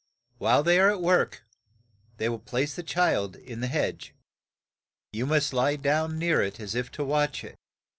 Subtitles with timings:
[0.39, 1.43] While they are at work
[2.17, 4.15] they will place the child in the hedge.
[5.13, 7.53] You must lie down near it as if to watch it.